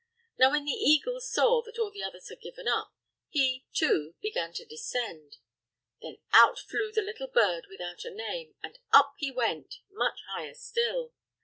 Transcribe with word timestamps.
Now, 0.39 0.49
when 0.49 0.65
the 0.65 0.71
eagle 0.71 1.19
saw 1.21 1.61
that 1.61 1.77
all 1.77 1.91
the 1.91 2.01
others 2.01 2.29
had 2.29 2.41
given 2.41 2.67
up, 2.67 2.91
he, 3.29 3.67
too, 3.71 4.15
began 4.19 4.51
to 4.53 4.65
descend. 4.65 5.37
Then 6.01 6.17
out 6.33 6.57
flew 6.57 6.91
the 6.91 7.03
little 7.03 7.27
bird 7.27 7.67
without 7.69 8.03
a 8.03 8.09
name, 8.09 8.55
and 8.63 8.79
up 8.91 9.13
he 9.19 9.29
went, 9.29 9.75
much 9.91 10.17
higher 10.27 10.55
still. 10.55 11.13